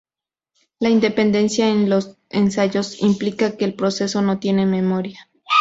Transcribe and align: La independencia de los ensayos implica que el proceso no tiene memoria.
La 0.79 0.89
independencia 0.89 1.67
de 1.67 1.85
los 1.85 2.17
ensayos 2.31 3.03
implica 3.03 3.55
que 3.55 3.65
el 3.65 3.75
proceso 3.75 4.23
no 4.23 4.39
tiene 4.39 4.65
memoria. 4.65 5.29